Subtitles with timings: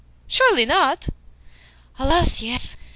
[0.27, 1.09] "Surely not?"
[1.99, 2.75] "Alas, yes.